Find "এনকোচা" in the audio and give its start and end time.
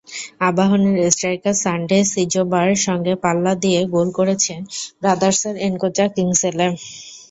5.67-6.05